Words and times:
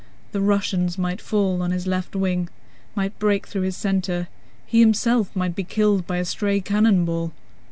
The 0.31 0.41
Russians 0.41 0.97
might 0.97 1.21
fall 1.21 1.61
on 1.61 1.69
his 1.69 1.85
left 1.85 2.15
wing, 2.15 2.49
might 2.95 3.19
break 3.19 3.45
through 3.45 3.61
his 3.61 3.77
center, 3.77 4.29
he 4.65 4.79
himself 4.79 5.35
might 5.35 5.53
be 5.53 5.63
killed 5.63 6.07
by 6.07 6.17
a 6.17 6.25
stray 6.25 6.59
cannon 6.59 7.05
ball. 7.05 7.33